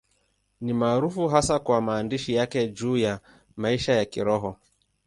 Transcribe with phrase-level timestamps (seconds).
[0.61, 3.19] Ni maarufu hasa kwa maandishi yake juu ya
[3.57, 4.57] maisha ya Kiroho.